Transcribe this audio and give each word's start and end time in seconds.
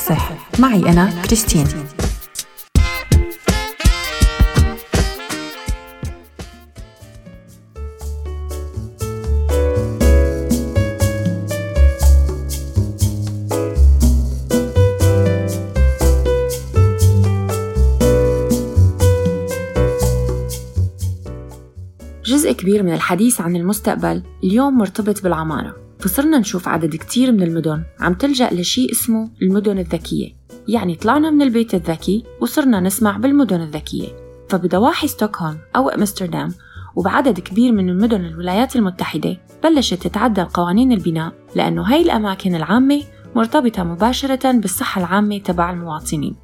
صح 0.00 0.32
معي 0.58 0.92
أنا 0.92 1.22
كريستين. 1.24 1.66
جزء 22.24 22.52
كبير 22.52 22.82
من 22.82 22.94
الحديث 22.94 23.40
عن 23.40 23.56
المستقبل 23.56 24.22
اليوم 24.44 24.78
مرتبط 24.78 25.22
بالعمارة. 25.22 25.76
فصرنا 26.02 26.38
نشوف 26.38 26.68
عدد 26.68 26.96
كتير 26.96 27.32
من 27.32 27.42
المدن. 27.42 27.82
عم 28.00 28.14
تلجأ 28.14 28.50
لشيء 28.52 28.92
اسمه 28.92 29.30
المدن 29.42 29.78
الذكية. 29.78 30.32
يعني 30.68 30.94
طلعنا 30.94 31.30
من 31.30 31.42
البيت 31.42 31.74
الذكي 31.74 32.24
وصرنا 32.40 32.80
نسمع 32.80 33.16
بالمدن 33.16 33.60
الذكية. 33.60 34.08
فبضواحي 34.48 35.08
ستوكهولم 35.08 35.58
أو 35.76 35.88
أمستردام 35.88 36.54
وبعدد 36.96 37.40
كبير 37.40 37.72
من 37.72 37.88
المدن 37.88 38.24
الولايات 38.24 38.76
المتحدة 38.76 39.36
بلشت 39.64 39.94
تتعدل 39.94 40.44
قوانين 40.44 40.92
البناء 40.92 41.32
لأنه 41.56 41.82
هاي 41.82 42.02
الأماكن 42.02 42.54
العامة 42.54 43.02
مرتبطة 43.36 43.84
مباشرة 43.84 44.52
بالصحة 44.52 45.00
العامة 45.00 45.38
تبع 45.38 45.70
المواطنين. 45.70 46.36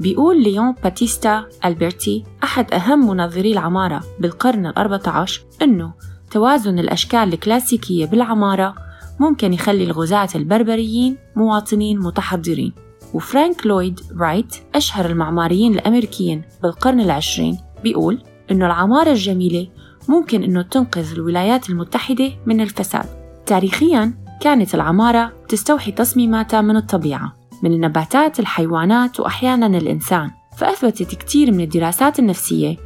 بيقول 0.00 0.42
ليون 0.42 0.74
باتيستا 0.84 1.46
ألبرتي 1.64 2.24
أحد 2.44 2.74
أهم 2.74 3.08
منظري 3.08 3.52
العمارة 3.52 4.04
بالقرن 4.20 4.66
الأربعة 4.66 5.02
عشر 5.06 5.42
أنه 5.62 5.92
توازن 6.30 6.78
الأشكال 6.78 7.32
الكلاسيكية 7.32 8.06
بالعمارة 8.06 8.74
ممكن 9.20 9.52
يخلي 9.52 9.84
الغزاة 9.84 10.28
البربريين 10.34 11.16
مواطنين 11.36 11.98
متحضرين. 11.98 12.72
وفرانك 13.14 13.66
لويد 13.66 14.00
رايت 14.20 14.56
أشهر 14.74 15.06
المعماريين 15.06 15.74
الأمريكيين 15.74 16.42
بالقرن 16.62 17.00
العشرين 17.00 17.58
بيقول 17.82 18.22
إنه 18.50 18.66
العمارة 18.66 19.10
الجميلة 19.10 19.68
ممكن 20.08 20.42
إنه 20.42 20.62
تنقذ 20.62 21.12
الولايات 21.12 21.70
المتحدة 21.70 22.30
من 22.46 22.60
الفساد. 22.60 23.06
تاريخياً 23.46 24.14
كانت 24.40 24.74
العمارة 24.74 25.32
تستوحي 25.48 25.92
تصميماتها 25.92 26.60
من 26.60 26.76
الطبيعة 26.76 27.32
من 27.62 27.72
النباتات 27.72 28.40
الحيوانات 28.40 29.20
وأحياناً 29.20 29.66
الإنسان. 29.66 30.30
فأثبتت 30.56 31.14
كتير 31.14 31.52
من 31.52 31.60
الدراسات 31.60 32.18
النفسية 32.18 32.76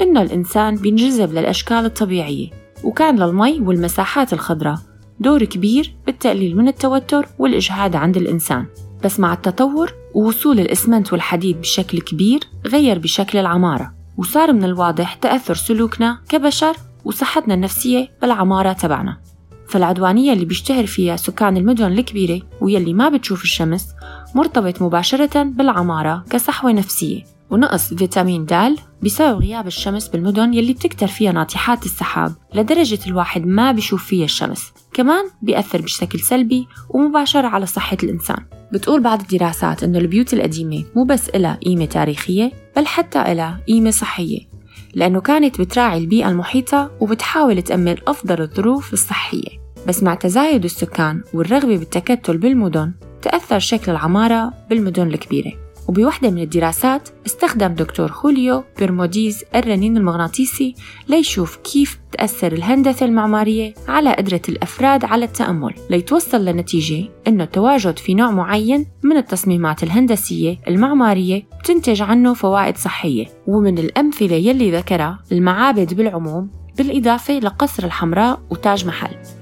إنه 0.00 0.22
الإنسان 0.22 0.74
بينجذب 0.74 1.32
للأشكال 1.32 1.84
الطبيعية 1.84 2.50
وكان 2.84 3.16
للمي 3.16 3.60
والمساحات 3.60 4.32
الخضراء. 4.32 4.78
دور 5.20 5.44
كبير 5.44 5.94
بالتقليل 6.06 6.56
من 6.56 6.68
التوتر 6.68 7.28
والإجهاد 7.38 7.96
عند 7.96 8.16
الإنسان. 8.16 8.66
بس 9.04 9.20
مع 9.20 9.32
التطور 9.32 9.94
ووصول 10.14 10.60
الإسمنت 10.60 11.12
والحديد 11.12 11.60
بشكل 11.60 12.00
كبير 12.00 12.40
غير 12.66 12.98
بشكل 12.98 13.38
العمارة 13.38 13.94
وصار 14.16 14.52
من 14.52 14.64
الواضح 14.64 15.14
تأثر 15.14 15.54
سلوكنا 15.54 16.18
كبشر 16.28 16.76
وصحتنا 17.04 17.54
النفسية 17.54 18.08
بالعمارة 18.22 18.72
تبعنا. 18.72 19.20
فالعدوانية 19.68 20.32
اللي 20.32 20.44
بيشتهر 20.44 20.86
فيها 20.86 21.16
سكان 21.16 21.56
المدن 21.56 21.86
الكبيرة 21.86 22.42
ويلي 22.60 22.92
ما 22.94 23.08
بتشوف 23.08 23.42
الشمس 23.42 23.88
مرتبط 24.34 24.82
مباشرة 24.82 25.42
بالعمارة 25.42 26.24
كصحوة 26.30 26.72
نفسية. 26.72 27.37
ونقص 27.50 27.94
فيتامين 27.94 28.44
د 28.44 28.76
بسبب 29.02 29.38
غياب 29.38 29.66
الشمس 29.66 30.08
بالمدن 30.08 30.54
يلي 30.54 30.72
بتكتر 30.72 31.06
فيها 31.06 31.32
ناطحات 31.32 31.84
السحاب 31.86 32.34
لدرجة 32.54 32.98
الواحد 33.06 33.46
ما 33.46 33.72
بيشوف 33.72 34.04
فيها 34.04 34.24
الشمس. 34.24 34.72
كمان 34.92 35.24
بيأثر 35.42 35.82
بشكل 35.82 36.20
سلبي 36.20 36.66
ومباشر 36.90 37.46
على 37.46 37.66
صحة 37.66 37.96
الإنسان. 38.02 38.44
بتقول 38.72 39.02
بعض 39.02 39.20
الدراسات 39.20 39.84
إنه 39.84 39.98
البيوت 39.98 40.34
القديمة 40.34 40.84
مو 40.96 41.04
بس 41.04 41.28
إلها 41.28 41.58
قيمة 41.66 41.84
تاريخية 41.84 42.52
بل 42.76 42.86
حتى 42.86 43.32
إلها 43.32 43.60
قيمة 43.68 43.90
صحية. 43.90 44.40
لأنه 44.94 45.20
كانت 45.20 45.60
بتراعي 45.60 45.98
البيئة 45.98 46.28
المحيطة 46.28 46.90
وبتحاول 47.00 47.62
تأمن 47.62 47.96
أفضل 48.08 48.42
الظروف 48.42 48.92
الصحية. 48.92 49.68
بس 49.86 50.02
مع 50.02 50.14
تزايد 50.14 50.64
السكان 50.64 51.22
والرغبة 51.34 51.76
بالتكتل 51.76 52.38
بالمدن 52.38 52.92
تأثر 53.22 53.58
شكل 53.58 53.92
العمارة 53.92 54.52
بالمدن 54.70 55.06
الكبيرة. 55.06 55.67
وبوحدة 55.88 56.30
من 56.30 56.42
الدراسات 56.42 57.08
استخدم 57.26 57.74
دكتور 57.74 58.08
خوليو 58.08 58.64
بيرموديز 58.78 59.44
الرنين 59.54 59.96
المغناطيسي 59.96 60.74
ليشوف 61.08 61.56
كيف 61.56 61.98
تأثر 62.12 62.52
الهندسة 62.52 63.06
المعمارية 63.06 63.74
على 63.88 64.12
قدرة 64.12 64.40
الأفراد 64.48 65.04
على 65.04 65.24
التأمل 65.24 65.74
ليتوصل 65.90 66.44
لنتيجة 66.44 67.08
أنه 67.28 67.44
التواجد 67.44 67.98
في 67.98 68.14
نوع 68.14 68.30
معين 68.30 68.86
من 69.02 69.16
التصميمات 69.16 69.82
الهندسية 69.82 70.58
المعمارية 70.68 71.42
بتنتج 71.60 72.02
عنه 72.02 72.34
فوائد 72.34 72.76
صحية 72.76 73.26
ومن 73.46 73.78
الأمثلة 73.78 74.36
يلي 74.36 74.70
ذكرها 74.70 75.18
المعابد 75.32 75.94
بالعموم 75.94 76.50
بالإضافة 76.78 77.38
لقصر 77.38 77.84
الحمراء 77.84 78.40
وتاج 78.50 78.86
محل. 78.86 79.37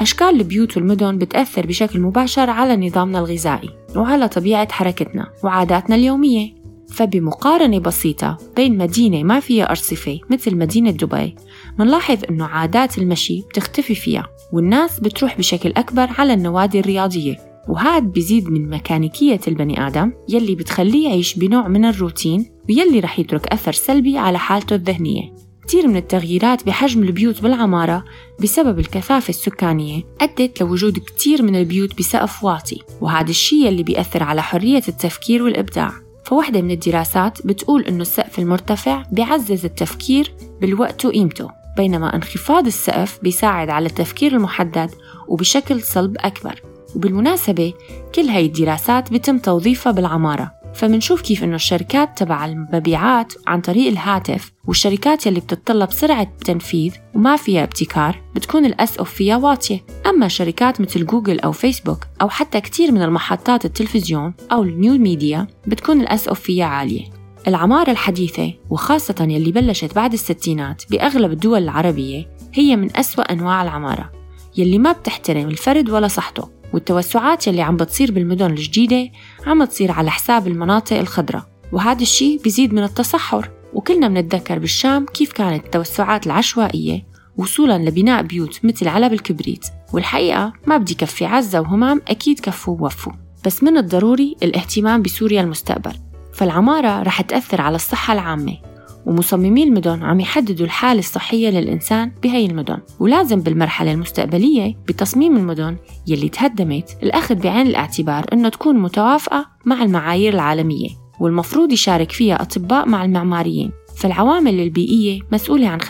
أشكال 0.00 0.28
البيوت 0.28 0.76
والمدن 0.76 1.18
بتأثر 1.18 1.66
بشكل 1.66 2.00
مباشر 2.00 2.50
على 2.50 2.88
نظامنا 2.88 3.18
الغذائي 3.18 3.70
وعلى 3.96 4.28
طبيعة 4.28 4.72
حركتنا 4.72 5.32
وعاداتنا 5.44 5.96
اليومية. 5.96 6.60
فبمقارنة 6.88 7.78
بسيطة 7.78 8.38
بين 8.56 8.78
مدينة 8.78 9.22
ما 9.22 9.40
فيها 9.40 9.70
أرصفة 9.70 10.20
مثل 10.30 10.56
مدينة 10.56 10.90
دبي 10.90 11.34
منلاحظ 11.78 12.18
أنه 12.30 12.44
عادات 12.44 12.98
المشي 12.98 13.42
بتختفي 13.50 13.94
فيها 13.94 14.26
والناس 14.52 15.00
بتروح 15.00 15.38
بشكل 15.38 15.72
أكبر 15.76 16.08
على 16.18 16.34
النوادي 16.34 16.80
الرياضية. 16.80 17.36
وهاد 17.68 18.02
بيزيد 18.02 18.48
من 18.48 18.70
ميكانيكية 18.70 19.40
البني 19.48 19.86
آدم 19.86 20.12
يلي 20.28 20.54
بتخليه 20.54 21.08
يعيش 21.08 21.34
بنوع 21.34 21.68
من 21.68 21.84
الروتين 21.84 22.46
ويلي 22.68 23.00
رح 23.00 23.18
يترك 23.18 23.46
أثر 23.46 23.72
سلبي 23.72 24.18
على 24.18 24.38
حالته 24.38 24.74
الذهنية. 24.74 25.49
كثير 25.70 25.88
من 25.88 25.96
التغييرات 25.96 26.66
بحجم 26.66 27.02
البيوت 27.02 27.42
بالعمارة 27.42 28.04
بسبب 28.42 28.78
الكثافة 28.78 29.28
السكانية 29.28 30.02
أدت 30.20 30.60
لوجود 30.60 30.98
كثير 30.98 31.42
من 31.42 31.56
البيوت 31.56 31.98
بسقف 31.98 32.44
واطي 32.44 32.82
وهذا 33.00 33.30
الشيء 33.30 33.68
اللي 33.68 33.82
بيأثر 33.82 34.22
على 34.22 34.42
حرية 34.42 34.82
التفكير 34.88 35.42
والإبداع. 35.42 35.92
فواحدة 36.24 36.60
من 36.62 36.70
الدراسات 36.70 37.46
بتقول 37.46 37.82
إنه 37.82 38.02
السقف 38.02 38.38
المرتفع 38.38 39.02
بيعزز 39.12 39.64
التفكير 39.64 40.32
بالوقت 40.60 41.04
وقيمته 41.04 41.50
بينما 41.76 42.14
انخفاض 42.14 42.66
السقف 42.66 43.18
بيساعد 43.22 43.70
على 43.70 43.86
التفكير 43.86 44.32
المحدد 44.32 44.90
وبشكل 45.28 45.82
صلب 45.82 46.16
أكبر. 46.18 46.62
وبالمناسبة 46.96 47.72
كل 48.14 48.28
هاي 48.28 48.46
الدراسات 48.46 49.12
بتم 49.12 49.38
توظيفها 49.38 49.92
بالعمارة. 49.92 50.59
فمنشوف 50.74 51.20
كيف 51.20 51.44
إنه 51.44 51.54
الشركات 51.54 52.18
تبع 52.18 52.44
المبيعات 52.44 53.32
عن 53.46 53.60
طريق 53.60 53.88
الهاتف 53.88 54.52
والشركات 54.66 55.26
يلي 55.26 55.40
بتتطلب 55.40 55.92
سرعة 55.92 56.28
تنفيذ 56.44 56.94
وما 57.14 57.36
فيها 57.36 57.62
ابتكار 57.62 58.22
بتكون 58.34 58.64
الأسقف 58.66 59.10
فيها 59.10 59.36
واطية. 59.36 59.80
أما 60.06 60.28
شركات 60.28 60.80
مثل 60.80 61.06
جوجل 61.06 61.40
أو 61.40 61.52
فيسبوك 61.52 62.06
أو 62.22 62.28
حتى 62.28 62.60
كتير 62.60 62.92
من 62.92 63.02
المحطات 63.02 63.64
التلفزيون 63.64 64.34
أو 64.52 64.62
ال 64.62 64.71
new 64.71 64.98
media 64.98 65.46
بتكون 65.66 66.00
الأسقف 66.00 66.40
فيها 66.40 66.66
عالية. 66.66 67.04
العمارة 67.48 67.90
الحديثة 67.90 68.52
وخاصة 68.70 69.16
يلي 69.20 69.52
بلشت 69.52 69.94
بعد 69.94 70.12
الستينات 70.12 70.82
بأغلب 70.90 71.32
الدول 71.32 71.62
العربية 71.62 72.28
هي 72.54 72.76
من 72.76 72.96
أسوأ 72.96 73.32
أنواع 73.32 73.62
العمارة 73.62 74.12
يلي 74.56 74.78
ما 74.78 74.92
بتحترم 74.92 75.48
الفرد 75.48 75.90
ولا 75.90 76.08
صحته. 76.08 76.59
والتوسعات 76.72 77.46
يلي 77.46 77.62
عم 77.62 77.76
بتصير 77.76 78.12
بالمدن 78.12 78.50
الجديدة 78.50 79.10
عم 79.46 79.64
تصير 79.64 79.92
على 79.92 80.10
حساب 80.10 80.46
المناطق 80.46 80.96
الخضراء 80.96 81.50
وهذا 81.72 82.02
الشيء 82.02 82.40
بيزيد 82.42 82.74
من 82.74 82.82
التصحر. 82.82 83.50
وكلنا 83.74 84.08
بنتذكر 84.08 84.58
بالشام 84.58 85.06
كيف 85.06 85.32
كانت 85.32 85.64
التوسعات 85.64 86.26
العشوائية 86.26 87.06
وصولا 87.36 87.78
لبناء 87.78 88.22
بيوت 88.22 88.64
مثل 88.64 88.88
علب 88.88 89.12
الكبريت. 89.12 89.66
والحقيقة 89.92 90.52
ما 90.66 90.76
بدي 90.76 90.94
كفي 90.94 91.26
عزة 91.26 91.60
وهمام 91.60 92.02
أكيد 92.08 92.40
كفوا 92.40 92.76
ووفوا. 92.80 93.12
بس 93.46 93.62
من 93.62 93.76
الضروري 93.76 94.36
الاهتمام 94.42 95.02
بسوريا 95.02 95.40
المستقبل. 95.40 95.92
فالعمارة 96.32 97.02
رح 97.02 97.20
تأثر 97.20 97.60
على 97.60 97.76
الصحة 97.76 98.12
العامة. 98.14 98.69
ومصممي 99.06 99.64
المدن 99.64 100.02
عم 100.02 100.20
يحددوا 100.20 100.66
الحالة 100.66 100.98
الصحية 100.98 101.50
للإنسان 101.50 102.12
بهي 102.22 102.46
المدن. 102.46 102.78
ولازم 103.00 103.40
بالمرحلة 103.40 103.92
المستقبلية 103.92 104.74
بتصميم 104.88 105.36
المدن 105.36 105.76
يلي 106.06 106.28
تهدمت 106.28 106.96
الأخذ 107.02 107.34
بعين 107.34 107.66
الاعتبار 107.66 108.26
أنه 108.32 108.48
تكون 108.48 108.76
متوافقة 108.76 109.46
مع 109.64 109.82
المعايير 109.82 110.34
العالمية 110.34 110.88
والمفروض 111.20 111.72
يشارك 111.72 112.12
فيها 112.12 112.42
أطباء 112.42 112.88
مع 112.88 113.04
المعماريين. 113.04 113.72
فالعوامل 113.96 114.60
البيئية 114.60 115.20
مسؤولة 115.32 115.68
عن 115.68 115.80
25% 115.80 115.84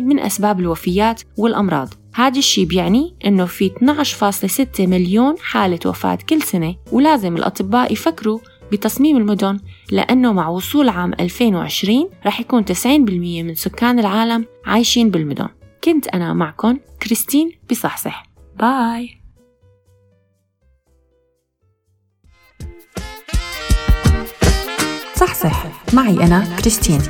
من 0.00 0.20
أسباب 0.20 0.60
الوفيات 0.60 1.22
والأمراض. 1.36 1.88
هذا 2.14 2.38
الشيء 2.38 2.64
بيعني 2.64 3.14
إنه 3.26 3.44
في 3.44 3.70
12.6 3.70 4.80
مليون 4.80 5.34
حالة 5.38 5.78
وفاة 5.86 6.18
كل 6.28 6.42
سنة 6.42 6.74
ولازم 6.92 7.36
الأطباء 7.36 7.92
يفكروا 7.92 8.38
بتصميم 8.72 9.16
المدن 9.16 9.60
لأنه 9.90 10.32
مع 10.32 10.48
وصول 10.48 10.88
عام 10.88 11.12
2020 11.20 12.10
رح 12.26 12.40
يكون 12.40 12.64
90% 12.64 12.86
من 12.86 13.54
سكان 13.54 13.98
العالم 13.98 14.46
عايشين 14.66 15.10
بالمدن. 15.10 15.48
كنت 15.84 16.08
أنا 16.08 16.32
معكم 16.32 16.78
كريستين 17.02 17.50
بصحصح. 17.70 18.26
باي. 18.58 19.18
صحصح. 25.14 25.66
معي 25.94 26.24
أنا 26.26 26.56
كريستين. 26.58 27.00